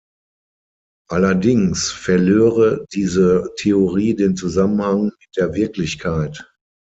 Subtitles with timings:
[1.11, 6.51] Allerdings verlöre diese Theorie den Zusammenhang mit der Wirklichkeit.